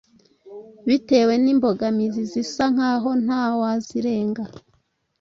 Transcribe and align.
Bitewe 0.87 1.33
n’imbogamizi 1.43 2.21
zisa 2.31 2.63
nk’aho 2.73 3.09
nta 3.25 3.43
wazirenga, 3.59 4.43